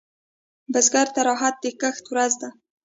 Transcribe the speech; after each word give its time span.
بزګر 0.71 1.07
ته 1.15 1.21
راحت 1.27 1.55
د 1.61 1.65
کښت 1.81 2.05
ورځ 2.11 2.33
ده 2.41 2.49